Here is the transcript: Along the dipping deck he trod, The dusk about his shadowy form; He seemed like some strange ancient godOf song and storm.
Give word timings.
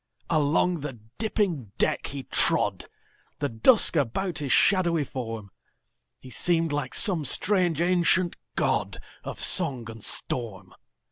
Along 0.31 0.79
the 0.79 0.99
dipping 1.19 1.73
deck 1.77 2.07
he 2.07 2.23
trod, 2.23 2.85
The 3.37 3.49
dusk 3.49 3.95
about 3.95 4.39
his 4.39 4.51
shadowy 4.51 5.03
form; 5.03 5.51
He 6.17 6.31
seemed 6.31 6.71
like 6.73 6.95
some 6.95 7.23
strange 7.23 7.81
ancient 7.81 8.35
godOf 8.57 9.37
song 9.37 9.91
and 9.91 10.03
storm. 10.03 10.73